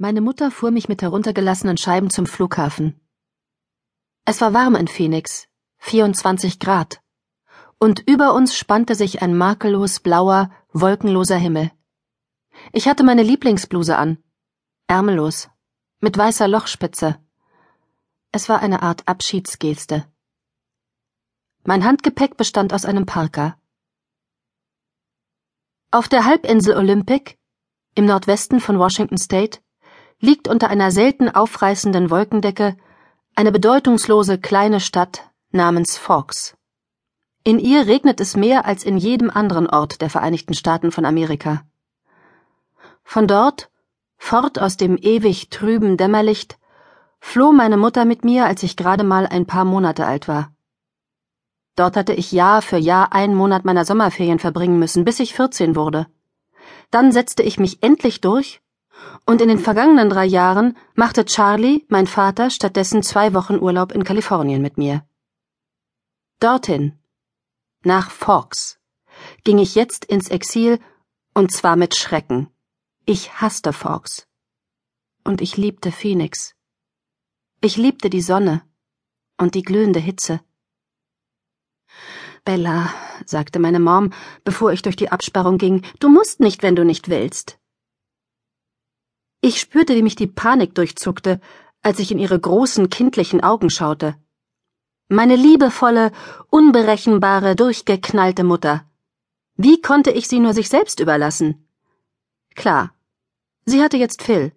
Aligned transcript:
Meine 0.00 0.20
Mutter 0.20 0.52
fuhr 0.52 0.70
mich 0.70 0.88
mit 0.88 1.02
heruntergelassenen 1.02 1.76
Scheiben 1.76 2.08
zum 2.08 2.24
Flughafen. 2.24 3.00
Es 4.24 4.40
war 4.40 4.54
warm 4.54 4.76
in 4.76 4.86
Phoenix, 4.86 5.48
24 5.78 6.60
Grad, 6.60 7.02
und 7.80 8.08
über 8.08 8.32
uns 8.32 8.56
spannte 8.56 8.94
sich 8.94 9.22
ein 9.22 9.36
makellos 9.36 9.98
blauer, 9.98 10.52
wolkenloser 10.72 11.36
Himmel. 11.36 11.72
Ich 12.72 12.86
hatte 12.86 13.02
meine 13.02 13.24
Lieblingsbluse 13.24 13.96
an, 13.96 14.22
ärmellos, 14.86 15.48
mit 15.98 16.16
weißer 16.16 16.46
Lochspitze. 16.46 17.20
Es 18.30 18.48
war 18.48 18.60
eine 18.60 18.82
Art 18.82 19.02
Abschiedsgeste. 19.08 20.06
Mein 21.64 21.84
Handgepäck 21.84 22.36
bestand 22.36 22.72
aus 22.72 22.84
einem 22.84 23.04
Parker. 23.04 23.58
Auf 25.90 26.06
der 26.06 26.24
Halbinsel 26.24 26.76
Olympic, 26.76 27.36
im 27.96 28.04
Nordwesten 28.06 28.60
von 28.60 28.78
Washington 28.78 29.18
State, 29.18 29.58
liegt 30.20 30.48
unter 30.48 30.68
einer 30.68 30.90
selten 30.90 31.28
aufreißenden 31.28 32.10
Wolkendecke 32.10 32.76
eine 33.34 33.52
bedeutungslose 33.52 34.38
kleine 34.38 34.80
Stadt 34.80 35.30
namens 35.52 35.96
Forks. 35.96 36.56
In 37.44 37.58
ihr 37.58 37.86
regnet 37.86 38.20
es 38.20 38.36
mehr 38.36 38.66
als 38.66 38.84
in 38.84 38.98
jedem 38.98 39.30
anderen 39.30 39.68
Ort 39.68 40.00
der 40.00 40.10
Vereinigten 40.10 40.54
Staaten 40.54 40.90
von 40.90 41.04
Amerika. 41.04 41.62
Von 43.04 43.26
dort, 43.28 43.70
fort 44.16 44.58
aus 44.58 44.76
dem 44.76 44.96
ewig 44.96 45.50
trüben 45.50 45.96
Dämmerlicht, 45.96 46.58
floh 47.20 47.52
meine 47.52 47.76
Mutter 47.76 48.04
mit 48.04 48.24
mir, 48.24 48.44
als 48.44 48.62
ich 48.64 48.76
gerade 48.76 49.04
mal 49.04 49.26
ein 49.26 49.46
paar 49.46 49.64
Monate 49.64 50.04
alt 50.04 50.28
war. 50.28 50.52
Dort 51.76 51.96
hatte 51.96 52.12
ich 52.12 52.32
Jahr 52.32 52.60
für 52.60 52.76
Jahr 52.76 53.12
einen 53.12 53.36
Monat 53.36 53.64
meiner 53.64 53.84
Sommerferien 53.84 54.40
verbringen 54.40 54.80
müssen, 54.80 55.04
bis 55.04 55.20
ich 55.20 55.32
14 55.32 55.76
wurde. 55.76 56.08
Dann 56.90 57.12
setzte 57.12 57.44
ich 57.44 57.60
mich 57.60 57.82
endlich 57.82 58.20
durch 58.20 58.60
und 59.28 59.42
in 59.42 59.48
den 59.48 59.58
vergangenen 59.58 60.08
drei 60.08 60.24
Jahren 60.24 60.74
machte 60.94 61.26
Charlie, 61.26 61.84
mein 61.88 62.06
Vater, 62.06 62.48
stattdessen 62.48 63.02
zwei 63.02 63.34
Wochen 63.34 63.58
Urlaub 63.58 63.92
in 63.92 64.02
Kalifornien 64.02 64.62
mit 64.62 64.78
mir. 64.78 65.06
Dorthin, 66.40 66.98
nach 67.84 68.10
Forks, 68.10 68.80
ging 69.44 69.58
ich 69.58 69.74
jetzt 69.74 70.06
ins 70.06 70.30
Exil, 70.30 70.80
und 71.34 71.52
zwar 71.52 71.76
mit 71.76 71.94
Schrecken. 71.94 72.48
Ich 73.04 73.34
hasste 73.42 73.74
Forks. 73.74 74.26
Und 75.24 75.42
ich 75.42 75.58
liebte 75.58 75.92
Phoenix. 75.92 76.54
Ich 77.60 77.76
liebte 77.76 78.08
die 78.08 78.22
Sonne 78.22 78.62
und 79.36 79.54
die 79.54 79.62
glühende 79.62 80.00
Hitze. 80.00 80.40
Bella, 82.46 82.94
sagte 83.26 83.58
meine 83.58 83.78
Mom, 83.78 84.10
bevor 84.42 84.72
ich 84.72 84.80
durch 84.80 84.96
die 84.96 85.12
Absperrung 85.12 85.58
ging, 85.58 85.82
du 86.00 86.08
musst 86.08 86.40
nicht, 86.40 86.62
wenn 86.62 86.76
du 86.76 86.82
nicht 86.86 87.10
willst. 87.10 87.58
Ich 89.40 89.60
spürte, 89.60 89.94
wie 89.94 90.02
mich 90.02 90.16
die 90.16 90.26
Panik 90.26 90.74
durchzuckte, 90.74 91.40
als 91.82 92.00
ich 92.00 92.10
in 92.10 92.18
ihre 92.18 92.38
großen 92.38 92.90
kindlichen 92.90 93.42
Augen 93.42 93.70
schaute. 93.70 94.16
Meine 95.08 95.36
liebevolle, 95.36 96.10
unberechenbare, 96.50 97.54
durchgeknallte 97.54 98.44
Mutter. 98.44 98.84
Wie 99.56 99.80
konnte 99.80 100.10
ich 100.10 100.28
sie 100.28 100.40
nur 100.40 100.54
sich 100.54 100.68
selbst 100.68 101.00
überlassen? 101.00 101.66
Klar, 102.54 102.92
sie 103.64 103.82
hatte 103.82 103.96
jetzt 103.96 104.22
Phil. 104.22 104.52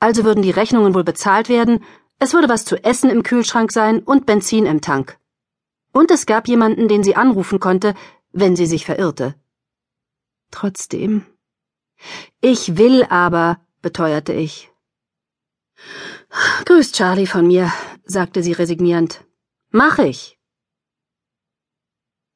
Also 0.00 0.24
würden 0.24 0.42
die 0.42 0.50
Rechnungen 0.50 0.94
wohl 0.94 1.04
bezahlt 1.04 1.48
werden, 1.48 1.84
es 2.18 2.32
würde 2.32 2.48
was 2.48 2.64
zu 2.64 2.82
essen 2.82 3.10
im 3.10 3.22
Kühlschrank 3.22 3.72
sein 3.72 4.00
und 4.00 4.26
Benzin 4.26 4.66
im 4.66 4.80
Tank. 4.80 5.18
Und 5.92 6.10
es 6.10 6.26
gab 6.26 6.48
jemanden, 6.48 6.88
den 6.88 7.04
sie 7.04 7.14
anrufen 7.14 7.60
konnte, 7.60 7.94
wenn 8.32 8.56
sie 8.56 8.66
sich 8.66 8.84
verirrte. 8.84 9.34
Trotzdem. 10.50 11.26
Ich 12.40 12.76
will 12.76 13.04
aber, 13.04 13.60
beteuerte 13.82 14.32
ich. 14.32 14.70
Grüß 16.64 16.92
Charlie 16.92 17.26
von 17.26 17.46
mir, 17.46 17.72
sagte 18.04 18.42
sie 18.42 18.52
resignierend. 18.52 19.24
Mach 19.70 19.98
ich. 19.98 20.38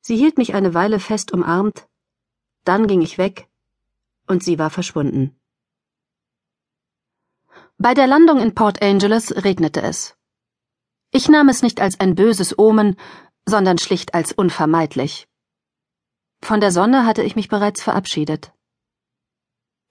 Sie 0.00 0.16
hielt 0.16 0.38
mich 0.38 0.54
eine 0.54 0.74
Weile 0.74 0.98
fest 0.98 1.32
umarmt, 1.32 1.86
dann 2.64 2.86
ging 2.86 3.02
ich 3.02 3.18
weg, 3.18 3.48
und 4.26 4.42
sie 4.42 4.58
war 4.58 4.70
verschwunden. 4.70 5.36
Bei 7.78 7.94
der 7.94 8.06
Landung 8.06 8.40
in 8.40 8.54
Port 8.54 8.82
Angeles 8.82 9.44
regnete 9.44 9.82
es. 9.82 10.16
Ich 11.10 11.28
nahm 11.28 11.48
es 11.48 11.62
nicht 11.62 11.80
als 11.80 11.98
ein 12.00 12.14
böses 12.14 12.58
Omen, 12.58 12.96
sondern 13.44 13.78
schlicht 13.78 14.14
als 14.14 14.32
unvermeidlich. 14.32 15.28
Von 16.42 16.60
der 16.60 16.72
Sonne 16.72 17.06
hatte 17.06 17.22
ich 17.22 17.36
mich 17.36 17.48
bereits 17.48 17.82
verabschiedet. 17.82 18.52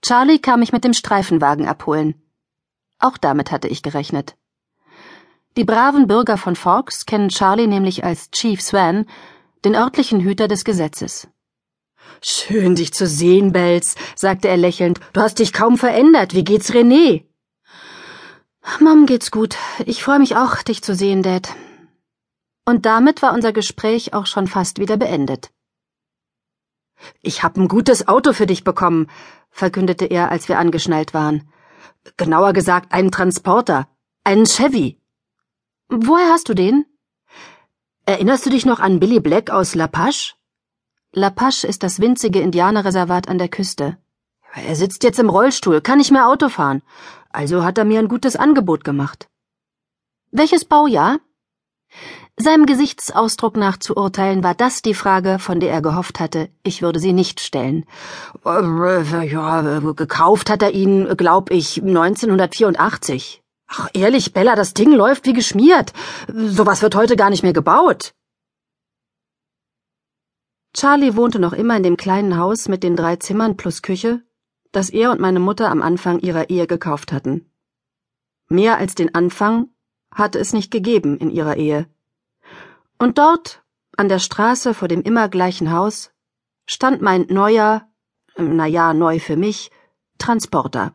Charlie 0.01 0.39
kam 0.39 0.61
mich 0.61 0.71
mit 0.71 0.83
dem 0.83 0.93
Streifenwagen 0.93 1.67
abholen. 1.67 2.15
Auch 2.99 3.17
damit 3.17 3.51
hatte 3.51 3.67
ich 3.67 3.83
gerechnet. 3.83 4.35
Die 5.57 5.65
braven 5.65 6.07
Bürger 6.07 6.37
von 6.37 6.55
Forks 6.55 7.05
kennen 7.05 7.29
Charlie 7.29 7.67
nämlich 7.67 8.03
als 8.03 8.31
Chief 8.31 8.61
Swan, 8.61 9.05
den 9.65 9.75
örtlichen 9.75 10.21
Hüter 10.21 10.47
des 10.47 10.63
Gesetzes. 10.63 11.27
Schön, 12.21 12.75
dich 12.75 12.93
zu 12.93 13.05
sehen, 13.05 13.51
Bells, 13.51 13.95
sagte 14.15 14.47
er 14.47 14.57
lächelnd. 14.57 14.99
Du 15.13 15.21
hast 15.21 15.39
dich 15.39 15.53
kaum 15.53 15.77
verändert. 15.77 16.33
Wie 16.33 16.43
geht's 16.43 16.71
René? 16.71 17.25
Mom 18.79 19.05
geht's 19.05 19.31
gut. 19.31 19.57
Ich 19.85 20.03
freue 20.03 20.19
mich 20.19 20.35
auch, 20.35 20.61
dich 20.63 20.83
zu 20.83 20.95
sehen, 20.95 21.23
Dad. 21.23 21.49
Und 22.65 22.85
damit 22.85 23.21
war 23.21 23.33
unser 23.33 23.53
Gespräch 23.53 24.13
auch 24.13 24.27
schon 24.27 24.47
fast 24.47 24.79
wieder 24.79 24.97
beendet. 24.97 25.51
Ich 27.21 27.43
hab 27.43 27.57
ein 27.57 27.67
gutes 27.67 28.07
Auto 28.07 28.33
für 28.33 28.45
dich 28.45 28.63
bekommen, 28.63 29.07
verkündete 29.49 30.05
er, 30.05 30.31
als 30.31 30.47
wir 30.49 30.59
angeschnallt 30.59 31.13
waren. 31.13 31.49
Genauer 32.17 32.53
gesagt 32.53 32.93
einen 32.93 33.11
Transporter, 33.11 33.87
einen 34.23 34.45
Chevy. 34.45 34.99
Woher 35.89 36.29
hast 36.29 36.49
du 36.49 36.53
den? 36.53 36.85
Erinnerst 38.05 38.45
du 38.45 38.49
dich 38.49 38.65
noch 38.65 38.79
an 38.79 38.99
Billy 38.99 39.19
Black 39.19 39.49
aus 39.49 39.75
La 39.75 39.87
Pache? 39.87 40.33
La 41.13 41.29
Pache 41.29 41.67
ist 41.67 41.83
das 41.83 41.99
winzige 41.99 42.39
Indianerreservat 42.39 43.27
an 43.27 43.37
der 43.37 43.49
Küste. 43.49 43.97
Er 44.53 44.75
sitzt 44.75 45.03
jetzt 45.03 45.19
im 45.19 45.29
Rollstuhl, 45.29 45.81
kann 45.81 45.97
nicht 45.97 46.11
mehr 46.11 46.27
Auto 46.27 46.49
fahren. 46.49 46.81
Also 47.29 47.63
hat 47.63 47.77
er 47.77 47.85
mir 47.85 47.99
ein 47.99 48.07
gutes 48.07 48.35
Angebot 48.35 48.83
gemacht. 48.83 49.29
Welches 50.31 50.65
Baujahr? 50.65 51.19
Seinem 52.37 52.65
Gesichtsausdruck 52.65 53.55
nach 53.57 53.77
zu 53.77 53.95
urteilen 53.95 54.43
war 54.43 54.55
das 54.55 54.81
die 54.81 54.93
Frage, 54.93 55.37
von 55.37 55.59
der 55.59 55.71
er 55.71 55.81
gehofft 55.81 56.19
hatte, 56.19 56.49
ich 56.63 56.81
würde 56.81 56.99
sie 56.99 57.13
nicht 57.13 57.39
stellen. 57.39 57.85
Äh, 58.45 59.27
ja, 59.27 59.79
gekauft 59.79 60.49
hat 60.49 60.63
er 60.63 60.71
ihn, 60.71 61.15
glaub 61.17 61.51
ich, 61.51 61.81
1984. 61.81 63.43
Ach, 63.67 63.89
ehrlich, 63.93 64.33
Bella, 64.33 64.55
das 64.55 64.73
Ding 64.73 64.91
läuft 64.91 65.25
wie 65.25 65.33
geschmiert. 65.33 65.93
Sowas 66.33 66.81
wird 66.81 66.95
heute 66.95 67.15
gar 67.15 67.29
nicht 67.29 67.43
mehr 67.43 67.53
gebaut. 67.53 68.13
Charlie 70.73 71.15
wohnte 71.15 71.39
noch 71.39 71.53
immer 71.53 71.77
in 71.77 71.83
dem 71.83 71.97
kleinen 71.97 72.37
Haus 72.37 72.67
mit 72.67 72.81
den 72.81 72.95
drei 72.95 73.17
Zimmern 73.17 73.57
plus 73.57 73.81
Küche, 73.81 74.23
das 74.71 74.89
er 74.89 75.11
und 75.11 75.19
meine 75.19 75.39
Mutter 75.39 75.69
am 75.69 75.81
Anfang 75.81 76.19
ihrer 76.19 76.49
Ehe 76.49 76.65
gekauft 76.65 77.11
hatten. 77.11 77.51
Mehr 78.47 78.77
als 78.77 78.95
den 78.95 79.13
Anfang 79.13 79.69
hatte 80.13 80.39
es 80.39 80.53
nicht 80.53 80.71
gegeben 80.71 81.17
in 81.17 81.29
ihrer 81.29 81.57
Ehe. 81.57 81.87
Und 83.01 83.17
dort, 83.17 83.63
an 83.97 84.09
der 84.09 84.19
Straße 84.19 84.75
vor 84.75 84.87
dem 84.87 85.01
immer 85.01 85.27
gleichen 85.27 85.71
Haus, 85.71 86.11
stand 86.67 87.01
mein 87.01 87.25
neuer, 87.29 87.89
na 88.37 88.67
ja, 88.67 88.93
neu 88.93 89.17
für 89.17 89.35
mich, 89.35 89.71
Transporter. 90.19 90.93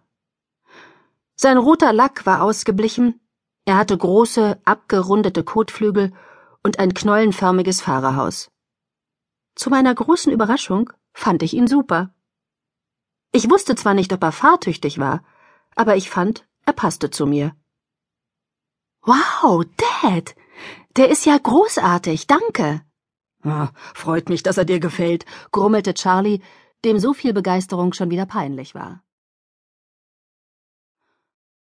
Sein 1.35 1.59
roter 1.59 1.93
Lack 1.93 2.25
war 2.25 2.43
ausgeblichen, 2.43 3.21
er 3.65 3.77
hatte 3.77 3.99
große, 3.99 4.61
abgerundete 4.65 5.43
Kotflügel 5.43 6.13
und 6.63 6.79
ein 6.79 6.95
knollenförmiges 6.95 7.81
Fahrerhaus. 7.81 8.53
Zu 9.57 9.71
meiner 9.71 9.93
großen 9.93 10.33
Überraschung 10.33 10.93
fand 11.13 11.43
ich 11.43 11.55
ihn 11.55 11.67
super. 11.67 12.15
Ich 13.33 13.51
wusste 13.51 13.75
zwar 13.75 13.95
nicht, 13.95 14.13
ob 14.13 14.23
er 14.23 14.31
fahrtüchtig 14.31 15.01
war, 15.01 15.25
aber 15.75 15.97
ich 15.97 16.09
fand, 16.09 16.47
er 16.67 16.73
passte 16.73 17.11
zu 17.11 17.27
mir. 17.27 17.57
Wow, 19.03 19.65
Dad, 19.77 20.37
der 20.97 21.09
ist 21.11 21.27
ja 21.27 21.37
großartig, 21.39 22.27
danke. 22.27 22.83
Ah, 23.43 23.69
freut 23.95 24.29
mich, 24.29 24.43
dass 24.43 24.59
er 24.59 24.65
dir 24.65 24.81
gefällt, 24.81 25.25
grummelte 25.53 25.95
Charlie, 25.95 26.41
dem 26.85 26.99
so 26.99 27.13
viel 27.13 27.33
Begeisterung 27.33 27.93
schon 27.93 28.11
wieder 28.11 28.27
peinlich 28.27 28.75
war. 28.75 29.03